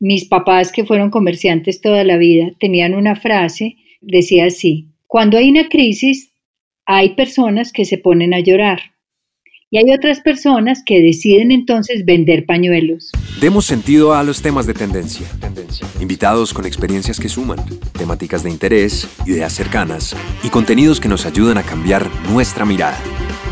[0.00, 5.50] mis papás que fueron comerciantes toda la vida tenían una frase, decía así, cuando hay
[5.50, 6.32] una crisis
[6.86, 8.80] hay personas que se ponen a llorar
[9.70, 13.12] y hay otras personas que deciden entonces vender pañuelos.
[13.40, 15.28] Demos sentido a los temas de tendencia.
[16.00, 17.58] Invitados con experiencias que suman,
[17.96, 22.98] temáticas de interés, ideas cercanas y contenidos que nos ayudan a cambiar nuestra mirada.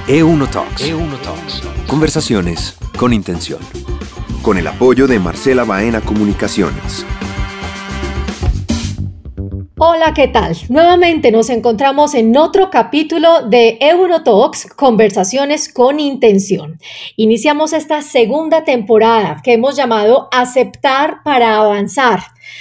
[0.09, 0.91] E1 Talks.
[0.91, 1.63] E1 Talks.
[1.87, 3.61] Conversaciones con intención
[4.49, 7.05] con el apoyo de Marcela Baena Comunicaciones.
[9.77, 10.57] Hola, ¿qué tal?
[10.71, 16.81] Nuevamente nos encontramos en otro capítulo de Eurotalks, Conversaciones con Intención.
[17.17, 22.21] Iniciamos esta segunda temporada que hemos llamado Aceptar para Avanzar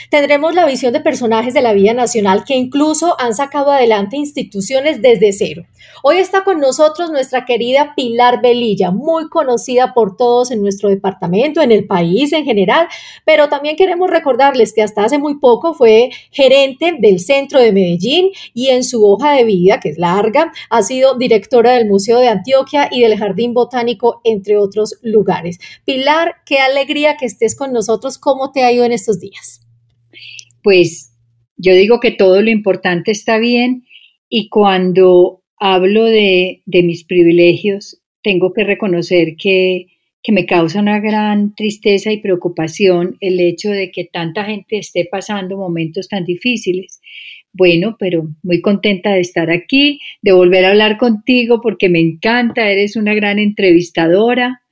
[0.09, 5.02] Tendremos la visión de personajes de la vida nacional que incluso han sacado adelante instituciones
[5.02, 5.66] desde cero.
[6.04, 11.62] Hoy está con nosotros nuestra querida Pilar Velilla, muy conocida por todos en nuestro departamento,
[11.62, 12.88] en el país en general,
[13.26, 18.30] pero también queremos recordarles que hasta hace muy poco fue gerente del Centro de Medellín
[18.54, 22.28] y en su hoja de vida, que es larga, ha sido directora del Museo de
[22.28, 25.59] Antioquia y del Jardín Botánico, entre otros lugares.
[25.86, 28.17] Pilar, qué alegría que estés con nosotros.
[28.17, 29.61] ¿Cómo te ha ido en estos días?
[30.68, 31.14] Pues
[31.56, 33.86] yo digo que todo lo importante está bien
[34.28, 39.86] y cuando hablo de, mis privilegios, tengo que reconocer que,
[40.22, 45.08] que me causa una gran tristeza y preocupación el hecho de que tanta gente esté
[45.10, 47.00] pasando momentos tan difíciles.
[47.54, 52.70] Bueno, pero muy contenta de estar aquí, de volver a hablar contigo porque me encanta,
[52.70, 54.64] eres una gran entrevistadora,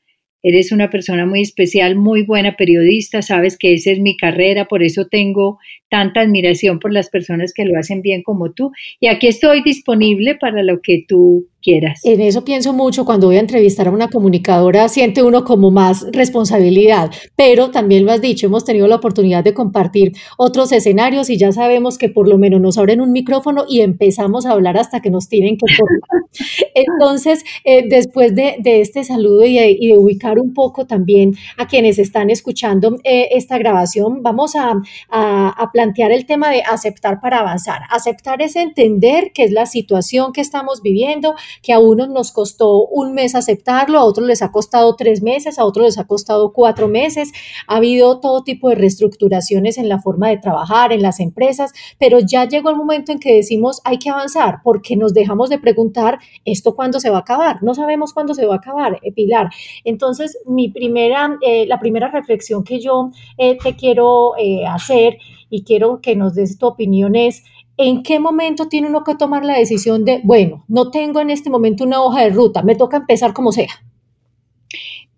[0.48, 4.84] Eres una persona muy especial, muy buena periodista, sabes que esa es mi carrera, por
[4.84, 5.58] eso tengo
[5.89, 8.72] tanta admiración por las personas que lo hacen bien como tú.
[9.00, 12.02] Y aquí estoy disponible para lo que tú quieras.
[12.03, 16.05] En eso pienso mucho cuando voy a entrevistar a una comunicadora, siente uno como más
[16.11, 21.38] responsabilidad, pero también lo has dicho, hemos tenido la oportunidad de compartir otros escenarios y
[21.38, 25.02] ya sabemos que por lo menos nos abren un micrófono y empezamos a hablar hasta
[25.02, 26.30] que nos tienen que cortar.
[26.75, 32.30] Entonces, eh, después de, este saludo y de, ubicar un poco también a quienes están
[32.30, 34.73] escuchando eh, esta grabación, vamos a,
[35.10, 37.82] a plantear el tema de aceptar para avanzar.
[37.90, 42.86] Aceptar es entender que es la situación que estamos viviendo, que a unos nos costó
[42.88, 46.54] un mes aceptarlo, a otros les ha costado tres meses, a otros les ha costado
[46.54, 47.32] cuatro meses.
[47.68, 52.20] Ha habido todo tipo de reestructuraciones en la forma de trabajar, en las empresas, pero
[52.20, 56.20] ya llegó el momento en que decimos hay que avanzar porque nos dejamos de preguntar
[56.46, 57.62] esto cuándo se va a acabar.
[57.64, 59.50] No sabemos cuándo se va a acabar, eh, Pilar.
[59.84, 64.34] Entonces, mi primera, eh, la primera reflexión que yo eh, te quiero
[64.67, 65.17] hacer
[65.50, 67.44] y quiero que nos des tu opinión es,
[67.78, 71.50] ¿en qué momento tiene uno que tomar la decisión de, bueno, no tengo en este
[71.50, 73.70] momento una hoja de ruta, me toca empezar como sea?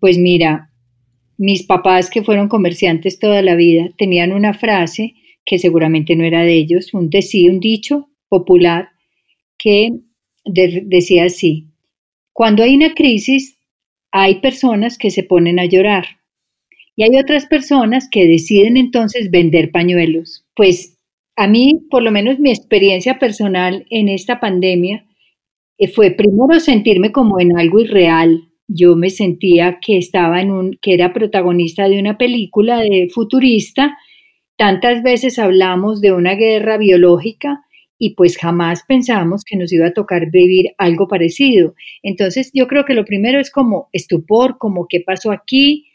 [0.00, 0.70] Pues mira,
[1.36, 6.42] mis papás que fueron comerciantes toda la vida tenían una frase que seguramente no era
[6.42, 8.90] de ellos, un, decir, un dicho popular
[9.56, 9.90] que
[10.44, 11.68] decía así,
[12.32, 13.58] cuando hay una crisis
[14.10, 16.17] hay personas que se ponen a llorar
[16.98, 20.44] y hay otras personas que deciden entonces vender pañuelos.
[20.56, 20.98] Pues
[21.36, 25.06] a mí, por lo menos mi experiencia personal en esta pandemia,
[25.78, 28.48] eh, fue primero sentirme como en algo irreal.
[28.66, 33.96] Yo me sentía que estaba en un, que era protagonista de una película de futurista.
[34.56, 37.60] Tantas veces hablamos de una guerra biológica
[37.96, 41.76] y pues jamás pensamos que nos iba a tocar vivir algo parecido.
[42.02, 45.87] Entonces yo creo que lo primero es como estupor, como qué pasó aquí,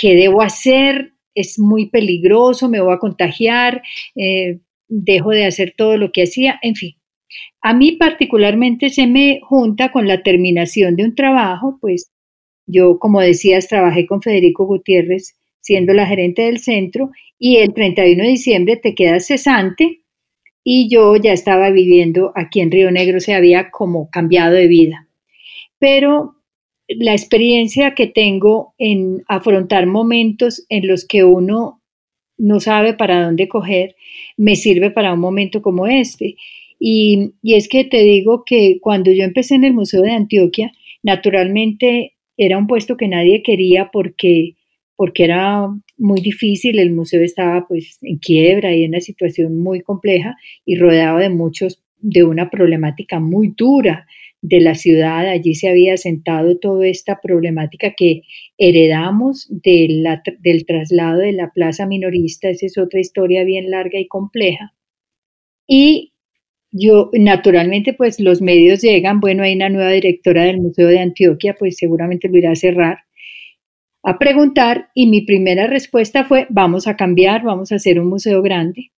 [0.00, 3.82] qué debo hacer, es muy peligroso, me voy a contagiar,
[4.16, 6.96] eh, dejo de hacer todo lo que hacía, en fin.
[7.60, 12.10] A mí particularmente se me junta con la terminación de un trabajo, pues
[12.66, 18.22] yo, como decías, trabajé con Federico Gutiérrez siendo la gerente del centro y el 31
[18.22, 20.00] de diciembre te quedas cesante
[20.64, 25.08] y yo ya estaba viviendo aquí en Río Negro, se había como cambiado de vida.
[25.78, 26.36] Pero
[26.98, 31.80] la experiencia que tengo en afrontar momentos en los que uno
[32.36, 33.94] no sabe para dónde coger,
[34.36, 36.36] me sirve para un momento como este.
[36.78, 40.72] Y, es que te digo que cuando yo empecé en el Museo de Antioquia,
[41.02, 44.56] naturalmente era un puesto que nadie quería porque,
[44.96, 49.82] porque era muy difícil, el museo estaba pues en quiebra y en una situación muy
[49.82, 54.06] compleja y rodeado de muchos, de una problemática muy dura
[54.42, 55.28] de la ciudad.
[55.28, 58.22] Allí se había sentado toda esta problemática que
[58.58, 62.48] heredamos del traslado de la plaza minorista.
[62.48, 64.74] Esa es otra historia bien larga y compleja.
[65.66, 66.14] Y
[66.72, 71.56] yo, naturalmente, pues los medios llegan, bueno, hay una nueva directora del Museo de Antioquia,
[71.58, 72.98] pues seguramente lo irá a cerrar.
[74.02, 78.42] a preguntar y mi primera respuesta fue, vamos a cambiar, vamos a hacer un museo
[78.42, 78.92] grande.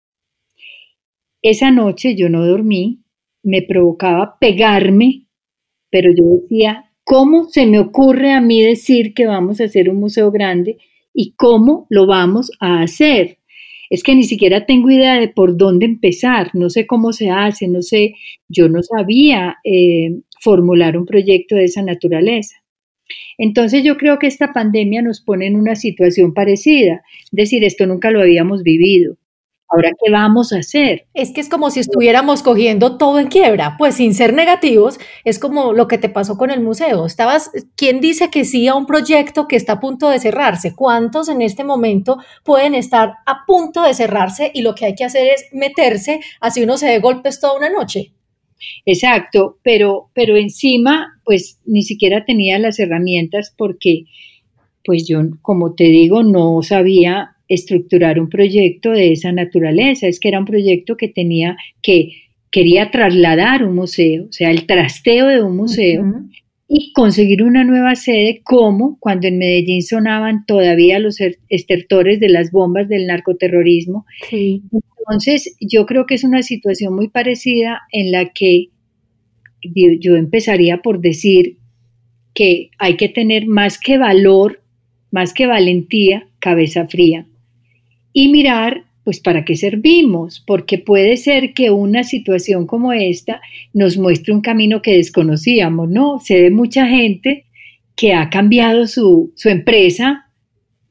[1.42, 3.00] Esa noche yo no dormí,
[3.42, 5.26] me provocaba pegarme,
[5.90, 9.96] pero yo decía, ¿cómo se me ocurre a mí decir que vamos a hacer un
[9.96, 10.78] museo grande
[11.12, 13.38] y cómo lo vamos a hacer?
[13.90, 17.66] Es que ni siquiera tengo idea de por dónde empezar, no sé cómo se hace,
[17.66, 18.14] no sé,
[18.48, 22.56] yo no sabía eh, formular un proyecto de esa naturaleza.
[23.36, 27.86] Entonces yo creo que esta pandemia nos pone en una situación parecida, es decir, esto
[27.86, 29.16] nunca lo habíamos vivido.
[29.72, 31.06] Ahora, ¿qué vamos a hacer?
[31.14, 35.38] Es que es como si estuviéramos cogiendo todo en quiebra, pues sin ser negativos, es
[35.38, 37.06] como lo que te pasó con el museo.
[37.06, 40.74] Estabas, ¿quién dice que sí a un proyecto que está a punto de cerrarse?
[40.74, 45.04] ¿Cuántos en este momento pueden estar a punto de cerrarse y lo que hay que
[45.04, 48.12] hacer es meterse así uno se dé golpes toda una noche?
[48.86, 54.04] Exacto, pero, pero encima, pues ni siquiera tenía las herramientas porque,
[54.84, 60.06] pues yo, como te digo, no sabía estructurar un proyecto de esa naturaleza.
[60.06, 62.12] Es que era un proyecto que tenía que
[62.50, 66.04] quería trasladar un museo, o sea, el trasteo de un museo
[66.68, 72.28] y conseguir una nueva sede como cuando en Medellín sonaban todavía los er, estertores de
[72.28, 74.04] las bombas del narcoterrorismo.
[74.28, 74.62] Sí.
[74.98, 78.68] Entonces, yo creo que es una situación muy parecida en la que
[79.62, 81.58] yo empezaría por decir
[82.34, 84.62] que hay que tener más que valor,
[85.10, 87.26] más que valentía, cabeza fría
[88.12, 93.40] y mirar pues para qué servimos, porque puede ser que una situación como esta
[93.72, 96.20] nos muestre un camino que desconocíamos, ¿no?
[96.20, 97.46] Se ve mucha gente
[97.96, 100.30] que ha cambiado su, su empresa,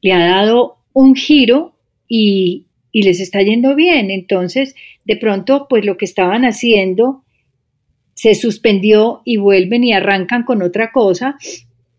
[0.02, 1.76] le ha dado un giro
[2.08, 4.10] y, y les está yendo bien.
[4.10, 4.74] Entonces,
[5.04, 7.24] de pronto, pues lo que estaban haciendo
[8.14, 11.36] se suspendió y vuelven y arrancan con otra cosa.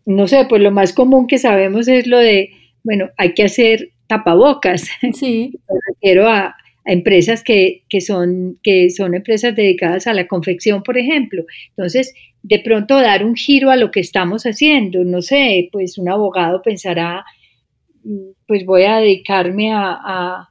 [0.06, 2.50] No sé, pues lo más común que sabemos es lo de,
[2.84, 4.88] bueno, hay que hacer tapabocas.
[5.14, 5.52] Sí.
[5.68, 11.44] Me refiero a, empresas que, son, que son empresas dedicadas a la confección, por ejemplo.
[11.68, 12.12] Entonces,
[12.42, 15.04] de pronto dar un giro a lo que estamos haciendo.
[15.04, 17.24] No sé, pues un abogado pensará,
[18.02, 20.48] mm, pues voy a dedicarme a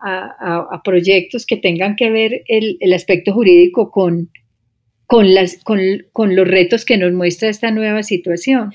[0.00, 4.30] a, proyectos que tengan que ver el, aspecto jurídico con,
[5.06, 8.72] con, las, con, los retos que nos muestra esta nueva situación.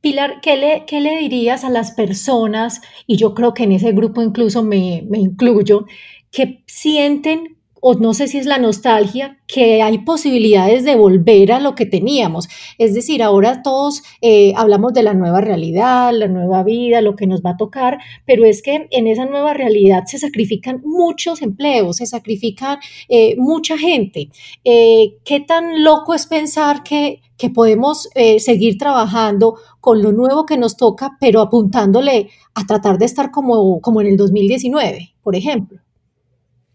[0.00, 3.92] Pilar, ¿qué le, ¿qué le, dirías a las personas, y yo creo que en ese
[3.92, 5.86] grupo incluso me incluyo,
[6.30, 11.60] que sienten o no sé si es la nostalgia, que hay posibilidades de volver a
[11.60, 12.48] lo que teníamos.
[12.78, 17.26] Es decir, ahora todos eh, hablamos de la nueva realidad, la nueva vida, lo que
[17.26, 21.96] nos va a tocar, pero es que en esa nueva realidad se sacrifican muchos empleos,
[21.96, 22.78] se sacrifica
[23.08, 24.30] eh, mucha gente.
[24.64, 30.58] Eh, ¿Qué tan loco es pensar que, que podemos seguir trabajando con lo nuevo que
[30.58, 35.80] nos toca, pero apuntándole a tratar de estar como, como en el 2019, por ejemplo?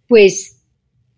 [0.08, 0.55] Pues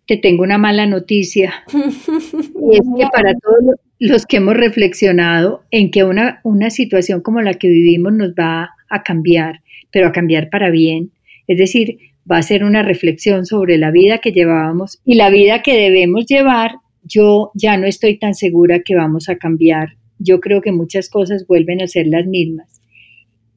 [0.07, 1.53] te tengo una mala noticia.
[1.73, 7.41] y es que para todos los que hemos reflexionado en que una, una situación como
[7.41, 9.61] la que vivimos nos va a cambiar,
[9.91, 11.11] pero a cambiar para bien.
[11.47, 11.97] Es decir,
[12.29, 16.25] va a ser una reflexión sobre la vida que llevábamos y la vida que debemos
[16.25, 16.71] llevar.
[17.03, 19.97] Yo ya no estoy tan segura que vamos a cambiar.
[20.19, 22.81] Yo creo que muchas cosas vuelven a ser las mismas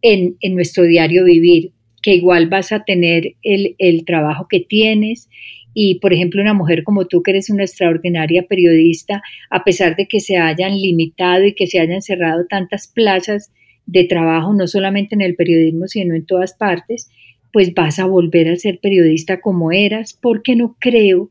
[0.02, 5.28] en, en nuestro diario vivir, que igual vas a tener el, el trabajo que tienes
[5.74, 10.06] y, por ejemplo, una mujer como tú, que eres una extraordinaria periodista, a pesar de
[10.06, 13.52] que se hayan limitado y que se hayan cerrado tantas plazas
[13.86, 17.10] de trabajo, no solamente en el periodismo, sino en todas partes,
[17.52, 21.30] pues vas a volver a ser periodista como eras, porque no creo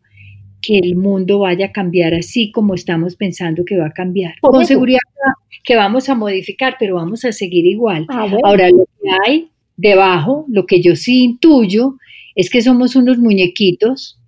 [0.61, 4.33] que el mundo vaya a cambiar así como estamos pensando que va a cambiar.
[4.41, 4.99] Con seguridad
[5.63, 8.05] que vamos a modificar, pero vamos a seguir igual.
[8.09, 11.95] Ah, Ahora, lo que hay debajo, lo que yo sí intuyo,
[12.35, 14.18] es que somos unos muñequitos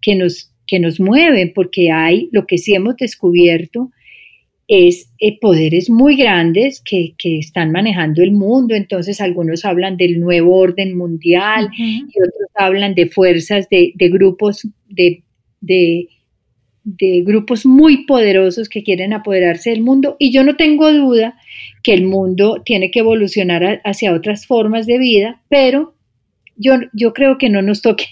[0.00, 3.90] que nos, que nos mueven, porque hay, lo que sí hemos descubierto
[4.68, 8.74] es eh, poderes muy grandes que, están manejando el mundo.
[8.74, 15.22] Entonces algunos hablan del nuevo orden mundial y otros hablan de fuerzas, de, grupos, de,
[15.60, 16.08] de,
[17.22, 20.16] grupos muy poderosos que quieren apoderarse del mundo.
[20.18, 21.38] Y yo no tengo duda
[21.82, 25.94] que el mundo tiene que evolucionar hacia otras formas de vida, pero
[26.56, 28.06] yo, yo creo que no nos toque,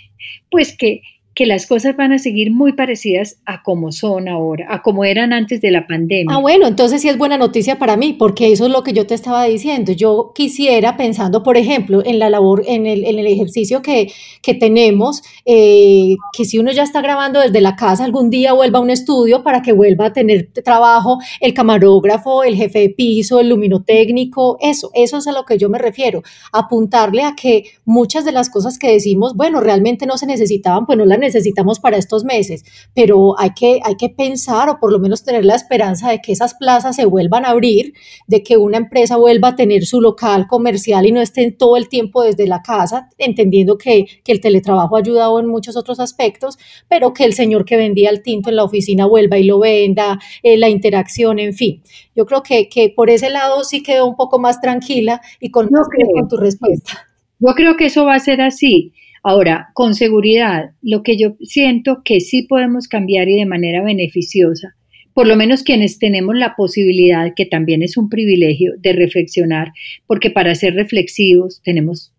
[0.50, 1.02] pues que
[1.34, 5.32] que las cosas van a seguir muy parecidas a como son ahora, a como eran
[5.32, 6.34] antes de la pandemia.
[6.34, 9.06] Ah, bueno, entonces sí es buena noticia para mí, porque eso es lo que yo
[9.06, 9.92] te estaba diciendo.
[9.92, 14.12] Yo quisiera, pensando, por ejemplo, en la labor, en el, ejercicio que,
[14.42, 18.78] que tenemos, eh, que si uno ya está grabando desde la casa, algún día vuelva
[18.78, 23.40] a un estudio para que vuelva a tener trabajo el camarógrafo, el jefe de piso,
[23.40, 26.22] el luminotécnico, eso, eso es a lo que yo me refiero,
[26.52, 30.98] apuntarle a que muchas de las cosas que decimos, bueno, realmente no se necesitaban, pues
[30.98, 32.64] no las necesitamos para estos meses,
[32.94, 36.32] pero hay que, hay que pensar o por lo menos tener la esperanza de que
[36.32, 37.94] esas plazas se vuelvan a abrir,
[38.26, 41.88] de que una empresa vuelva a tener su local comercial y no esté todo el
[41.88, 46.58] tiempo desde la casa, entendiendo que, que el teletrabajo ha ayudado en muchos otros aspectos,
[46.88, 50.18] pero que el señor que vendía el tinto en la oficina vuelva y lo venda,
[50.42, 51.82] eh, la interacción, en fin.
[52.14, 55.68] Yo creo que, que por ese lado sí quedo un poco más tranquila y con,
[55.68, 57.08] con tu respuesta.
[57.38, 58.92] Yo creo que eso va a ser así.
[59.26, 64.76] Ahora, con seguridad, lo que yo siento que sí podemos cambiar y de manera beneficiosa,
[65.14, 69.72] por lo menos quienes tenemos la posibilidad, que también es un privilegio, de reflexionar,
[70.06, 72.12] porque para ser reflexivos tenemos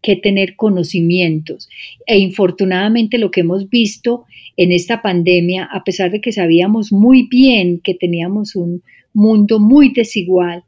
[0.00, 1.68] que tener conocimientos.
[2.06, 4.24] E infortunadamente lo que hemos visto
[4.56, 8.82] en esta pandemia, a pesar de que sabíamos muy bien que teníamos un
[9.12, 10.64] mundo muy desigual,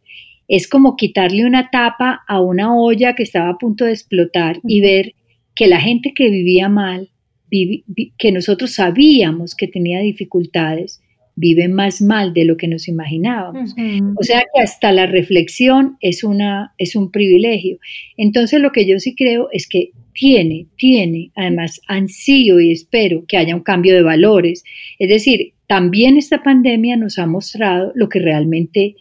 [0.49, 4.83] es como quitarle una tapa a una olla que estaba a punto de explotar y
[4.83, 5.15] ver
[5.59, 7.11] que la gente que vivía mal,
[7.51, 11.03] que nosotros sabíamos que tenía dificultades,
[11.35, 13.75] vive más mal de lo que nos imaginábamos.
[14.15, 17.79] O sea que hasta la reflexión es, una, es un privilegio.
[18.17, 23.37] Entonces lo que yo sí creo es que tiene, tiene, además ansío y espero que
[23.37, 24.63] haya un cambio de valores.
[25.01, 28.95] Es decir, también esta pandemia nos ha mostrado lo que realmente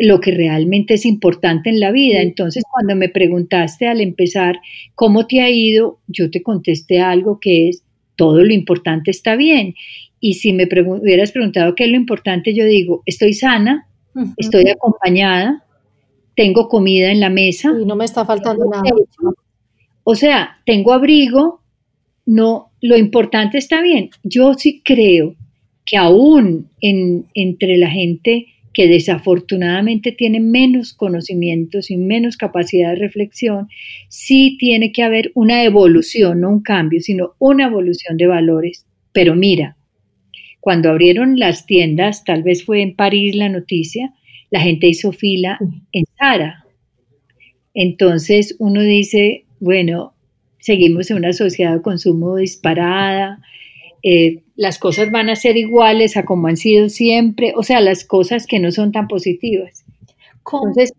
[0.00, 2.22] lo que realmente es importante en la vida.
[2.22, 4.58] Entonces, cuando me preguntaste al empezar
[4.94, 7.84] cómo te ha ido, yo te contesté algo que es,
[8.16, 9.74] todo lo importante está bien.
[10.18, 13.88] Y si me hubieras preguntado qué es lo importante, yo digo, estoy sana,
[14.38, 15.64] estoy acompañada,
[16.34, 17.70] tengo comida en la mesa.
[17.78, 18.82] Y no me está faltando nada.
[20.02, 21.60] O sea, tengo abrigo,
[22.24, 24.10] no, lo importante está bien.
[24.22, 25.34] Yo sí creo
[25.84, 33.00] que aún en, entre la gente que desafortunadamente tiene menos conocimientos y menos capacidad de
[33.00, 33.68] reflexión,
[34.08, 38.86] sí tiene que haber una evolución, no un cambio, sino una evolución de valores.
[39.12, 39.76] Pero mira,
[40.60, 44.12] cuando abrieron las tiendas, tal vez fue en París la noticia,
[44.50, 45.58] la gente hizo fila
[45.92, 46.64] en Zara.
[47.74, 50.14] Entonces uno dice, bueno,
[50.58, 53.40] seguimos en una sociedad de consumo disparada,
[54.02, 58.04] eh, las cosas van a ser iguales a como han sido siempre, o sea, las
[58.04, 59.84] cosas que no son tan positivas.
[60.36, 60.92] Entonces,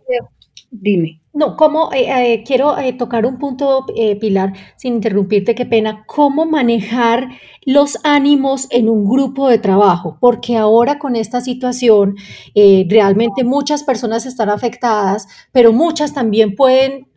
[0.70, 1.20] dime.
[1.34, 3.86] No, como eh, eh, quiero tocar un punto,
[4.20, 7.29] Pilar, sin interrumpirte, qué pena, cómo manejar
[7.65, 12.15] los ánimos en un grupo de trabajo, porque ahora con esta situación
[12.53, 17.08] realmente muchas personas están afectadas, pero muchas también pueden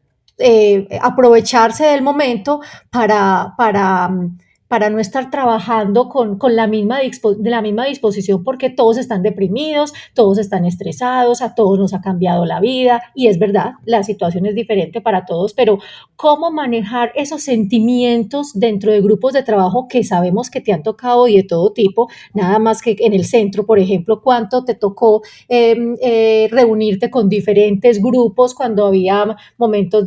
[1.00, 2.60] aprovecharse del momento
[2.90, 4.38] para, para mm,
[4.68, 9.92] para no estar trabajando con, la, misma de la misma disposición porque todos están deprimidos,
[10.14, 13.02] todos están estresados, a todos nos ha cambiado la vida.
[13.14, 15.78] Y es verdad, la situación es diferente para todos, pero
[16.16, 21.28] cómo manejar esos sentimientos dentro de grupos de trabajo que sabemos que te han tocado
[21.28, 25.22] y de todo tipo, nada más que en el centro, por ejemplo, cuánto te tocó
[25.48, 30.06] em, eh, reunirte con diferentes grupos cuando había momentos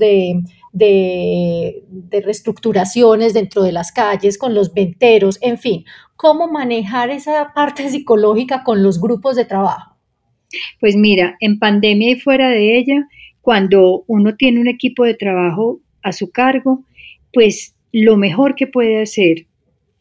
[0.77, 1.83] de
[2.23, 8.63] reestructuraciones dentro de las calles, con los venteros, en fin, cómo manejar esa parte psicológica
[8.63, 9.95] con los grupos de trabajo.
[10.79, 13.07] Pues mira, en pandemia y fuera de ella,
[13.41, 16.83] cuando uno tiene un equipo de trabajo a su cargo,
[17.33, 19.47] pues lo mejor que puede hacer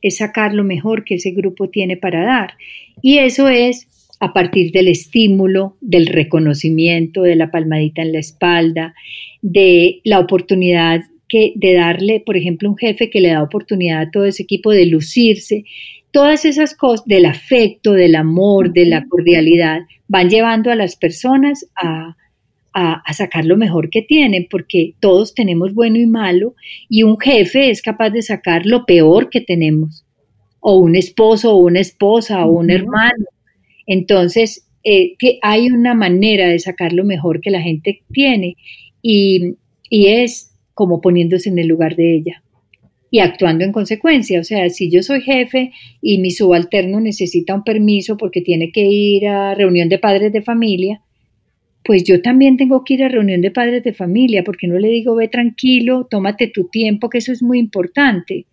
[0.03, 2.55] es sacar lo mejor que ese grupo tiene para dar.
[3.03, 3.89] Y eso es
[4.21, 8.95] a partir del estímulo, del reconocimiento, de la palmadita en la espalda,
[9.49, 14.11] de la oportunidad que, de darle, por ejemplo, un jefe que le da oportunidad a
[14.11, 15.65] todo ese equipo de lucirse.
[16.11, 21.65] Todas esas cosas del afecto, del amor, de la cordialidad, van llevando a las personas
[21.77, 22.17] a,
[22.73, 26.55] a, sacar lo mejor que tienen, porque todos tenemos bueno y malo,
[26.89, 30.05] y un jefe es capaz de sacar lo peor que tenemos,
[30.61, 33.27] o un esposo, o una esposa, o un hermano,
[33.87, 38.57] entonces, eh, hay una manera de sacar lo mejor que la gente tiene
[39.07, 39.57] y,
[39.91, 42.43] es como poniéndose en el lugar de ella
[43.09, 44.41] y actuando en consecuencia.
[44.41, 45.71] O sea, si yo soy jefe
[46.03, 50.43] y mi subalterno necesita un permiso porque tiene que ir a reunión de padres de
[50.43, 51.03] familia,
[51.85, 54.89] pues yo también tengo que ir a reunión de padres de familia porque no le
[54.89, 58.47] digo ve tranquilo, tómate tu tiempo, que eso es muy importante.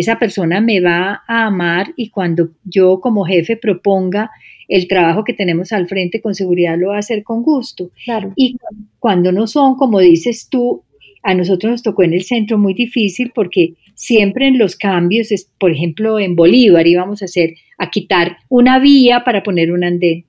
[0.00, 4.30] Esa persona me va a amar y cuando yo como jefe proponga
[4.68, 7.90] el trabajo que tenemos al frente, con seguridad lo va a hacer con gusto.
[8.04, 8.32] Claro.
[8.36, 8.56] Y
[8.98, 10.84] cuando no son, como dices tú,
[11.22, 15.50] a nosotros nos tocó en el centro muy difícil porque siempre en los cambios, es,
[15.58, 20.26] por ejemplo, en Bolívar íbamos a hacer, a quitar una vía para poner un andén.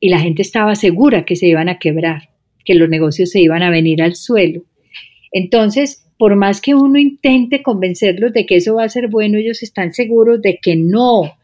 [0.00, 2.30] Y la gente estaba segura que se iban a quebrar,
[2.64, 4.62] que los negocios se iban a venir al suelo.
[5.32, 9.62] Entonces, por más que uno intente convencerlos de que eso va a ser bueno, ellos
[9.62, 11.34] están seguros de que no,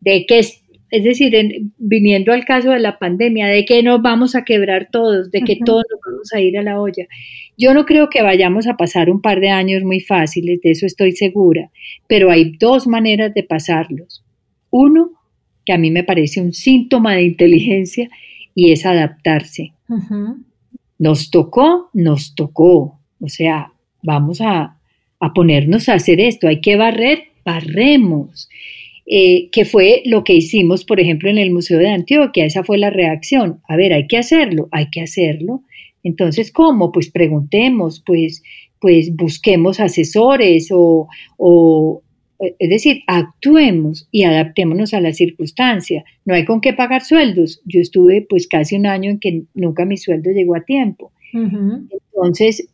[0.00, 1.34] de que es, es decir,
[1.78, 5.58] viniendo al caso de la pandemia, de que nos vamos a quebrar todos, de que
[5.64, 7.08] todos nos vamos a ir a la olla.
[7.58, 10.86] Yo no creo que vayamos a pasar un par de años muy fáciles, de eso
[10.86, 11.72] estoy segura,
[12.06, 14.22] pero hay dos maneras de pasarlos.
[14.70, 15.10] Uno,
[15.66, 18.08] que a mí me parece un síntoma de inteligencia,
[18.54, 19.72] y es adaptarse.
[21.00, 23.00] Nos tocó, nos tocó.
[23.18, 23.72] O sea,
[24.02, 24.76] vamos a,
[25.34, 28.48] ponernos a hacer esto, hay que barrer, barremos.
[29.12, 32.78] Eh, que fue lo que hicimos, por ejemplo, en el Museo de Antioquia, esa fue
[32.78, 33.60] la reacción.
[33.68, 35.62] A ver, hay que hacerlo, hay que hacerlo.
[36.04, 36.92] Entonces, ¿cómo?
[36.92, 38.44] Pues preguntemos, pues,
[38.80, 42.02] pues busquemos asesores o, o
[42.40, 46.04] es decir, actuemos y adaptémonos a la circunstancia.
[46.24, 47.60] No hay con qué pagar sueldos.
[47.66, 51.12] Yo estuve pues casi un año en que nunca mi sueldo llegó a tiempo.
[51.32, 52.68] Entonces,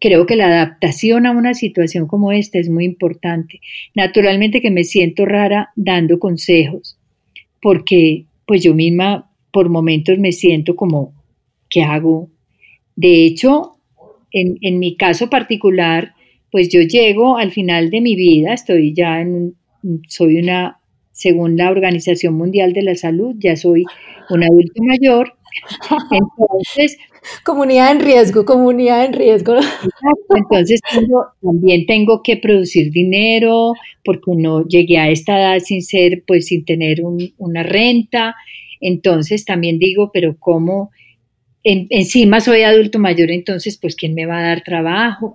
[0.00, 3.60] creo que la adaptación a una situación como esta es muy importante.
[3.94, 6.98] Naturalmente que me siento rara dando consejos,
[7.62, 11.14] porque pues yo misma por momentos me siento como,
[11.70, 12.30] ¿qué hago?
[12.96, 13.76] De hecho,
[14.32, 16.14] en, en mi caso particular,
[16.50, 19.54] pues yo llego al final de mi vida, estoy ya en,
[20.08, 20.80] soy una,
[21.12, 23.84] según la Organización Mundial de la Salud, ya soy
[24.30, 25.34] un adulto mayor.
[26.10, 26.96] Entonces,
[27.44, 29.54] comunidad en riesgo, comunidad en riesgo.
[30.34, 30.80] Entonces
[31.42, 33.72] también tengo que producir dinero
[34.04, 36.98] porque no llegué a esta edad sin ser, pues sin tener
[37.38, 38.34] una renta.
[38.80, 40.90] Entonces también digo, pero ¿cómo?
[41.90, 45.32] Encima soy adulto mayor, entonces, pues, ¿quién me va a dar trabajo?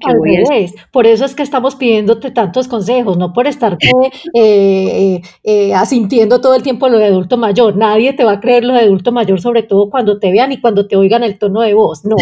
[0.91, 3.87] Por eso es que estamos pidiéndote tantos consejos, no por estarte
[4.33, 7.75] eh, eh, eh, asintiendo todo el tiempo lo de adulto mayor.
[7.75, 10.61] Nadie te va a creer lo de adulto mayor, sobre todo cuando te vean y
[10.61, 12.05] cuando te oigan el tono de voz.
[12.05, 12.15] No,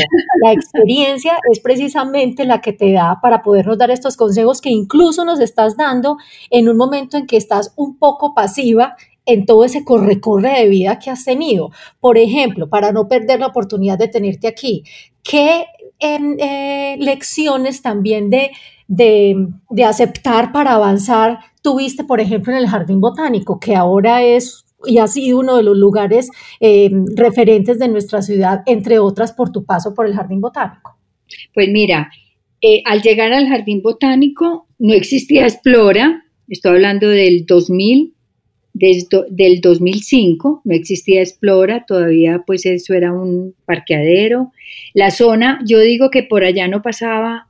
[0.44, 5.25] la experiencia es precisamente la que te da para podernos dar estos consejos que incluso
[5.25, 6.18] nos estás dando
[6.50, 11.00] en un momento en que estás un poco pasiva en todo ese corre-corre de vida
[11.00, 11.72] que has tenido.
[12.00, 14.84] Por ejemplo, para no perder la oportunidad de tenerte aquí,
[15.24, 15.65] ¿qué
[16.00, 18.52] em, eh, lecciones también de,
[18.88, 24.98] de, aceptar para avanzar tuviste, por ejemplo, en el Jardín Botánico, que ahora es y
[24.98, 29.63] ha sido uno de los lugares em, referentes de nuestra ciudad, entre otras por tu
[29.63, 30.98] paso por el Jardín Botánico?
[31.54, 32.10] Pues mira,
[32.62, 38.15] eh, al llegar al Jardín Botánico no existía Explora, estoy hablando del 2000,
[38.82, 44.52] desde del 2005 no existía Explora, todavía pues eso era un parqueadero.
[44.96, 47.48] La zona, yo digo que por allá no pasaba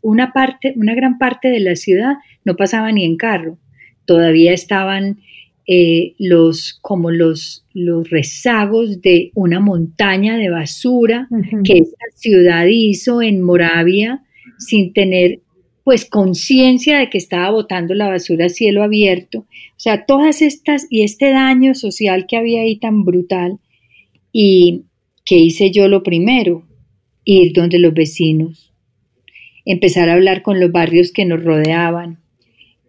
[0.00, 2.14] una parte, una gran parte de la ciudad
[2.46, 3.58] no pasaba ni en carro.
[4.06, 5.18] Todavía estaban
[5.66, 11.28] eh, los como los, los rezagos de una montaña de basura
[11.64, 14.22] que esta ciudad hizo en Moravia
[14.58, 15.40] sin tener
[15.86, 19.38] pues conciencia de que estaba botando la basura a cielo abierto.
[19.38, 23.60] O sea, todas estas y este daño social que había ahí tan brutal.
[24.32, 24.82] ¿Y
[25.24, 26.66] qué hice yo lo primero?
[27.24, 28.74] Ir donde los vecinos,
[29.64, 32.18] empezar a hablar con los barrios que nos rodeaban,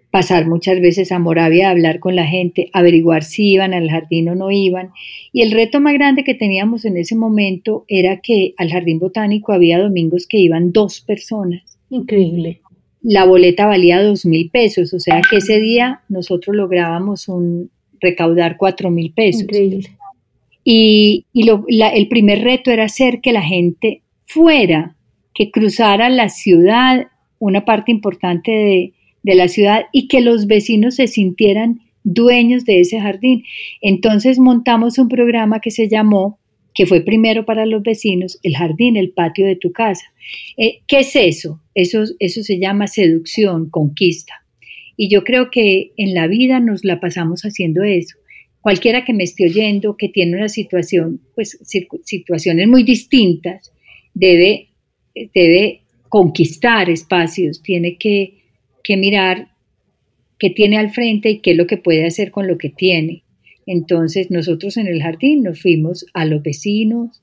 [0.10, 4.30] pasar muchas veces a Moravia a hablar con la gente, averiguar si iban al jardín
[4.30, 4.90] o no iban.
[5.32, 9.54] Y el reto más grande que teníamos en ese momento era que al jardín botánico
[9.54, 11.78] había domingos que iban dos personas.
[11.92, 12.62] Increíble
[13.02, 18.58] la boleta valía dos mil pesos, o sea que ese día nosotros lográbamos un, recaudar
[18.58, 19.44] cuatro mil pesos.
[19.44, 19.90] Increíble.
[20.64, 24.96] Y, el primer reto era hacer que la gente fuera,
[25.34, 27.08] que cruzara la ciudad,
[27.40, 32.82] una parte importante de, de la ciudad, y que los vecinos se sintieran dueños de
[32.82, 33.44] ese jardín.
[33.82, 36.38] Entonces montamos un programa que se llamó
[36.78, 40.14] que fue primero para los vecinos, el jardín, el patio de tu casa.
[40.58, 41.60] Eh, ¿Qué es eso?
[41.74, 42.04] eso?
[42.20, 44.46] Eso se llama seducción, conquista.
[44.96, 48.20] Y yo creo que en la vida nos la pasamos haciendo eso.
[48.62, 51.58] Cualquiera que me esté oyendo, que tiene una situación, pues
[52.04, 53.74] situaciones muy distintas,
[54.14, 54.68] debe,
[55.34, 58.44] debe conquistar espacios, tiene que,
[58.84, 59.48] que mirar
[60.38, 63.24] qué tiene al frente y qué es lo que puede hacer con lo que tiene.
[63.68, 67.22] Entonces nosotros en el jardín nos fuimos a los vecinos,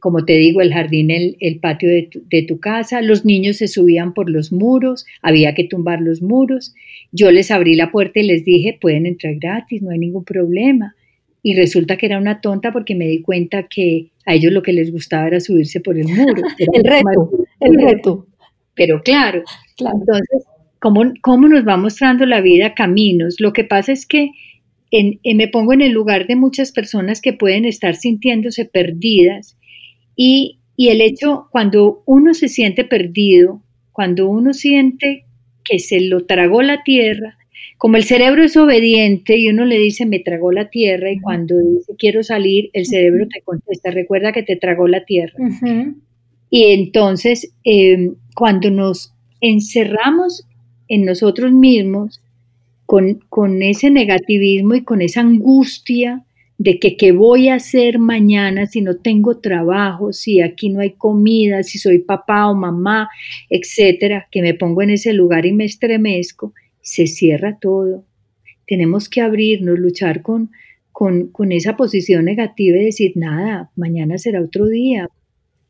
[0.00, 3.56] como te digo, el jardín, el, el patio de tu, de tu, casa, los niños
[3.56, 6.74] se subían por los muros, había que tumbar los muros,
[7.10, 10.94] yo les abrí la puerta y les dije, pueden entrar gratis, no hay ningún problema.
[11.42, 14.72] Y resulta que era una tonta porque me di cuenta que a ellos lo que
[14.72, 16.42] les gustaba era subirse por el muro.
[16.58, 18.26] el reto, el reto.
[18.74, 19.42] Pero claro,
[19.76, 19.98] claro.
[19.98, 20.44] entonces,
[20.78, 23.40] ¿cómo, ¿cómo nos va mostrando la vida caminos?
[23.40, 24.30] Lo que pasa es que
[24.90, 29.56] en, en, me pongo en el lugar de muchas personas que pueden estar sintiéndose perdidas
[30.16, 35.24] y, y el hecho, cuando uno se siente perdido, cuando uno siente
[35.64, 37.38] que se lo tragó la tierra,
[37.78, 41.56] como el cerebro es obediente y uno le dice me tragó la tierra y cuando
[41.58, 45.34] dice quiero salir, el cerebro te contesta, recuerda que te tragó la tierra.
[46.50, 50.44] Y entonces, eh, cuando nos encerramos
[50.88, 52.20] en nosotros mismos
[52.88, 56.24] con, con ese negativismo y con esa angustia,
[56.56, 60.92] de que qué voy a hacer mañana si no tengo trabajo, si aquí no hay
[60.92, 63.10] comida, si soy papá o mamá,
[63.50, 68.06] etcétera, que me pongo en ese lugar y me estremezco, se cierra todo.
[68.66, 70.50] Tenemos que abrirnos, luchar con,
[70.90, 75.10] con, con esa posición negativa y decir, nada, mañana será otro día,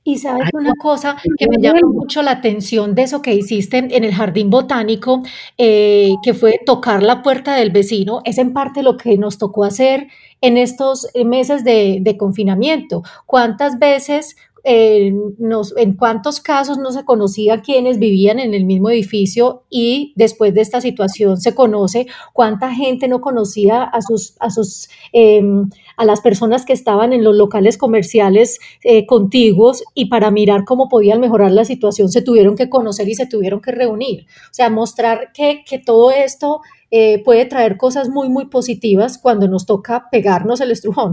[0.08, 4.04] y sabes una cosa que me llama mucho la atención de eso que hiciste en
[4.04, 5.22] el jardín botánico,
[5.58, 9.64] eh, que fue tocar la puerta del vecino, es en parte lo que nos tocó
[9.64, 10.08] hacer
[10.40, 13.02] en estos meses de, de confinamiento.
[13.26, 14.36] ¿Cuántas veces
[14.70, 20.60] en cuántos casos no se conocía quienes vivían en el mismo edificio y después de
[20.60, 26.20] esta situación se conoce cuánta gente no conocía a sus, a sus, em, a las
[26.20, 31.52] personas que estaban en los locales comerciales eh, contiguos y para mirar cómo podían mejorar
[31.52, 34.26] la situación se tuvieron que conocer y se tuvieron que reunir.
[34.50, 39.48] O sea, mostrar que, que todo esto eh, puede traer cosas muy, muy positivas cuando
[39.48, 41.12] nos toca pegarnos el estrujón.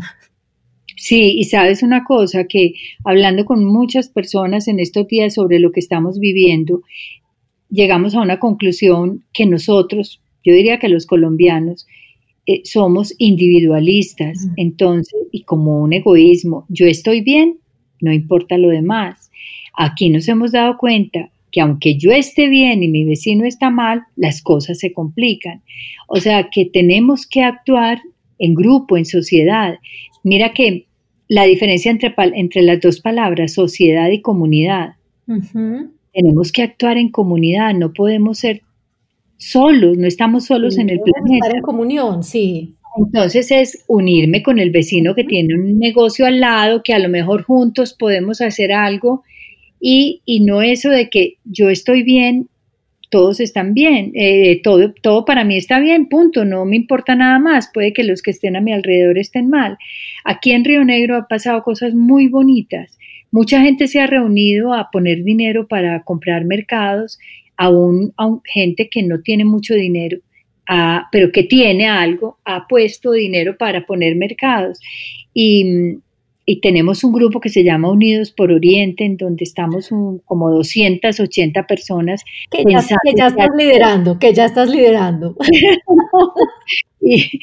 [0.96, 5.72] Sí, y sabes una cosa, que hablando con muchas personas en estos días sobre lo
[5.72, 6.84] que estamos viviendo,
[7.70, 11.86] llegamos a una conclusión que nosotros, yo diría que los colombianos,
[12.48, 17.58] eh, somos individualistas, entonces, y como un egoísmo, yo estoy bien,
[18.02, 19.32] no importa lo demás.
[19.76, 24.04] Aquí nos hemos dado cuenta que aunque yo esté bien y mi vecino está mal,
[24.16, 25.64] las cosas se complican.
[26.08, 28.02] O sea, que tenemos que actuar
[28.38, 29.80] en grupo, en sociedad.
[30.26, 30.88] Mira que
[31.28, 34.96] la diferencia entre, entre las dos palabras, sociedad y comunidad.
[36.12, 38.64] Tenemos que actuar en comunidad, no podemos ser
[39.38, 41.46] solos, no estamos solos en el planeta.
[41.46, 42.74] Estar en comunión, sí.
[42.98, 47.10] Entonces es unirme con el vecino que tiene un negocio al lado, que a lo
[47.10, 49.22] mejor juntos podemos hacer algo
[49.80, 52.50] y, y no eso de que yo estoy bien
[53.10, 57.40] todos están bien, eh, todo, todo para mí está bien, punto, no me importa nada
[57.40, 59.78] más, puede que los que estén a mi alrededor estén mal.
[60.24, 62.98] Aquí en Río Negro ha pasado cosas muy bonitas.
[63.32, 67.20] Mucha gente se ha reunido a poner dinero para comprar mercados,
[67.58, 70.20] aún, aún gente que no tiene mucho dinero,
[71.12, 74.80] pero que tiene algo, ha puesto dinero para poner mercados.
[75.34, 76.00] Y,
[76.46, 79.90] y tenemos un grupo que se llama Unidos por Oriente, en donde estamos
[80.26, 82.24] como 280 personas.
[82.52, 85.36] Que ya, estás liderando, que ya estás liderando.
[87.02, 87.40] y,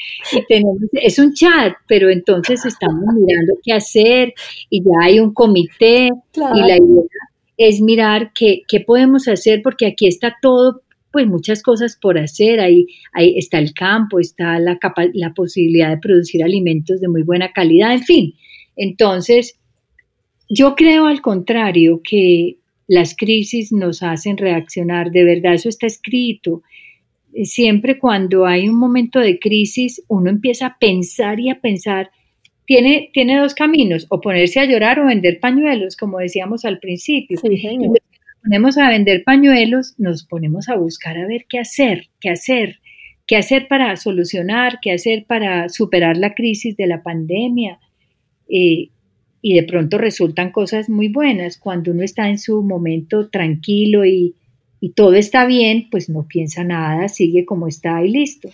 [0.48, 4.34] tenemos, es un chat, pero entonces estamos mirando qué hacer
[4.70, 7.02] y ya hay un comité y la idea
[7.56, 12.58] es mirar qué, qué podemos hacer porque aquí está todo pues muchas cosas por hacer.
[12.60, 14.78] Ahí, ahí está el campo, está la,
[15.12, 18.34] la posibilidad de producir alimentos de muy buena calidad, en fin,
[18.76, 19.58] entonces,
[20.48, 22.56] yo creo al contrario que
[22.86, 26.62] las crisis nos hacen reaccionar, de verdad eso está escrito.
[27.44, 32.10] Siempre cuando hay un momento de crisis, uno empieza a pensar y a pensar,
[32.66, 37.38] tiene, tiene dos caminos, o ponerse a llorar o vender pañuelos, como decíamos al principio.
[37.38, 37.98] Sí, nos
[38.42, 42.80] ponemos a vender pañuelos, nos ponemos a buscar a ver qué hacer, qué hacer,
[43.26, 47.78] qué hacer para solucionar, qué hacer para superar la crisis de la pandemia,
[48.52, 48.90] eh,
[49.40, 51.58] y de pronto resultan cosas muy buenas.
[51.58, 54.36] Cuando uno está en su momento tranquilo y,
[54.78, 58.50] y todo está bien, pues no piensa nada, sigue como está y listo.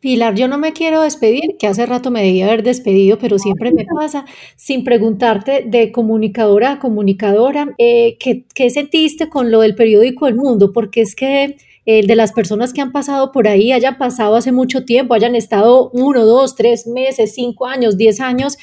[0.00, 3.72] Pilar, yo no me quiero despedir, que hace rato me debía haber despedido, pero siempre
[3.72, 9.74] me pasa, sin preguntarte de comunicadora a comunicadora, eh, ¿qué, ¿qué, sentiste con lo del
[9.74, 10.72] periódico El Mundo?
[10.72, 14.52] Porque es que eh, de las personas que han pasado por ahí, hayan pasado hace
[14.52, 18.58] mucho tiempo, hayan estado uno, dos, tres meses, cinco años, diez años,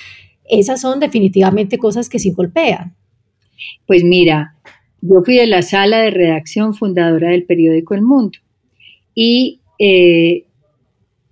[0.51, 2.93] esas son definitivamente cosas que sí golpean.
[3.87, 4.55] Pues mira,
[5.01, 8.37] yo fui de la sala de redacción fundadora del periódico El Mundo
[9.15, 10.45] y eh,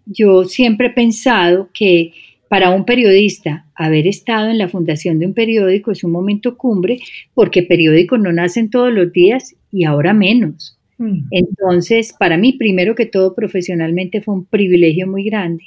[0.05, 2.13] yo siempre he pensado que
[2.49, 6.97] Para un periodista, haber estado en la fundación de un periódico es un momento cumbre
[7.36, 10.75] porque periódicos no nacen todos los días y ahora menos.
[10.97, 11.27] Mm.
[11.29, 15.65] Entonces, para mí, primero que todo, profesionalmente fue un privilegio muy grande,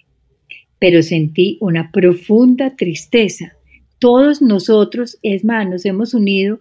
[0.82, 3.52] pero sentí una profunda tristeza.
[4.00, 6.58] Todos nosotros, es más, nos hemos unido.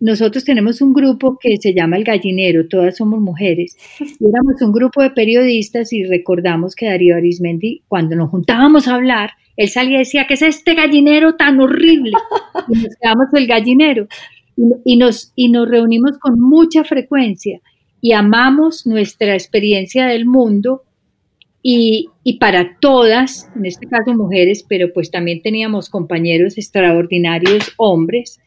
[0.00, 4.70] Nosotros tenemos un grupo que se llama El Gallinero, todas somos mujeres, y éramos un
[4.70, 9.96] grupo de periodistas y recordamos que Darío Arismendi, cuando nos juntábamos a hablar, él salía
[9.96, 12.12] y decía, ¿qué es este gallinero tan horrible?
[12.68, 14.08] Y nos quedamos el gallinero.
[14.84, 17.60] Y, nos, y nos reunimos con mucha frecuencia
[18.02, 20.82] y amamos nuestra experiencia del mundo
[21.66, 28.38] y, para todas, en este caso mujeres, pero pues también teníamos compañeros extraordinarios hombres,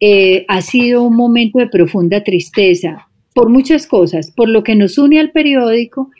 [0.00, 4.96] eh, ha sido un momento de profunda tristeza por muchas cosas, por lo que nos
[4.96, 6.10] une al periódico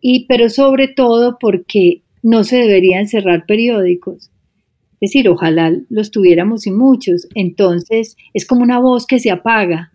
[0.00, 4.30] y pero sobre todo porque no se deberían cerrar periódicos.
[5.00, 7.26] Es decir, ojalá los tuviéramos y muchos.
[7.34, 9.90] Entonces es como una voz que se apaga,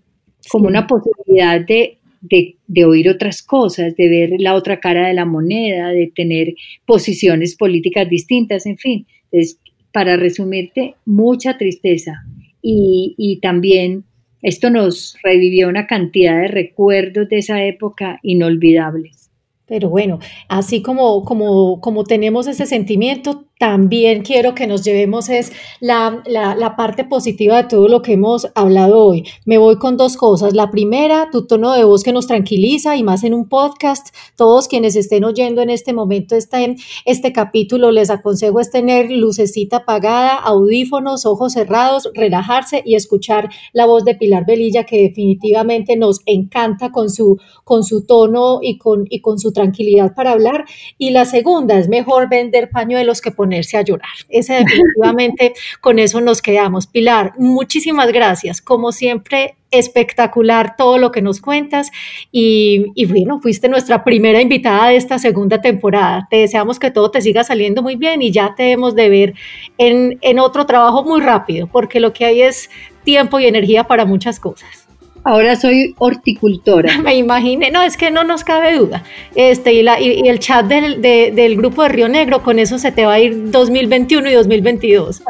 [0.52, 5.26] como una posibilidad de de, oír otras cosas, de ver la otra cara de la
[5.26, 9.08] moneda, de tener posiciones políticas distintas, en fin.
[9.32, 9.60] Entonces,
[9.92, 12.24] para resumirte, mucha tristeza
[12.62, 14.04] y, y también
[14.42, 19.32] esto nos revivió una cantidad de recuerdos de esa época inolvidables.
[19.68, 25.54] Pero bueno, así como, como, como tenemos ese sentimiento, también quiero que nos llevemos es
[25.80, 29.24] la, la, parte positiva de todo lo que hemos hablado hoy.
[29.46, 30.54] Me voy con dos cosas.
[30.54, 34.14] La primera, tu tono de voz que nos tranquiliza y más en un podcast.
[34.36, 39.78] Todos quienes estén oyendo en este momento este, este capítulo, les aconsejo es tener lucecita
[39.78, 46.20] apagada, audífonos, ojos cerrados, relajarse y escuchar la voz de Pilar Velilla que definitivamente nos
[46.26, 50.66] encanta con su, con su tono y con, y con su tranquilidad para hablar.
[50.98, 54.10] Y la segunda, es mejor vender pañuelos que ponerse a llorar.
[54.28, 56.88] Ese definitivamente con eso nos quedamos.
[56.88, 58.60] Pilar, muchísimas gracias.
[58.60, 61.92] Como siempre, espectacular todo lo que nos cuentas
[62.32, 66.28] y, bueno, fuiste nuestra primera invitada de esta segunda temporada.
[66.32, 69.34] Te deseamos que todo te siga saliendo muy bien y ya te hemos de ver
[69.78, 72.72] en otro trabajo muy rápido, porque lo que hay es
[73.04, 74.85] tiempo y energía para muchas cosas.
[75.26, 76.98] Ahora soy horticultora.
[77.04, 79.04] Me imaginé, no, es que no nos cabe duda.
[79.34, 82.92] Este, y, la, y, el chat del, del, grupo de Río Negro, con eso se
[82.92, 85.24] te va a ir 2021 y 2022.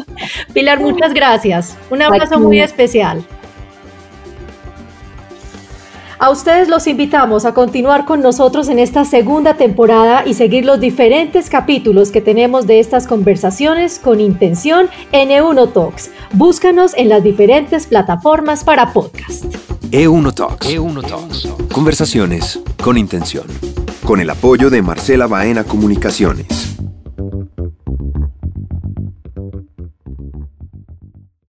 [0.52, 1.76] Pilar, muchas gracias.
[1.90, 3.24] Un abrazo muy especial.
[6.20, 10.80] A ustedes los invitamos a continuar con nosotros en esta segunda temporada y seguir los
[10.80, 16.10] diferentes capítulos que tenemos de estas conversaciones con intención N1 Talks.
[16.32, 19.44] Búscanos en las diferentes plataformas para podcast.
[19.92, 20.68] E1 Talks.
[20.68, 21.48] E1 Talks.
[21.72, 23.46] Conversaciones con intención.
[24.04, 26.78] Con el apoyo de Marcela Baena Comunicaciones.